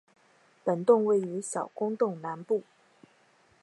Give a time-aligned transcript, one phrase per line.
[0.63, 2.63] 本洞位于小公洞南部。